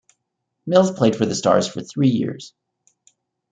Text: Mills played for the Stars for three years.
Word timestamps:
Mills 0.65 0.89
played 0.89 1.15
for 1.15 1.27
the 1.27 1.35
Stars 1.35 1.67
for 1.67 1.81
three 1.83 2.09
years. 2.09 2.55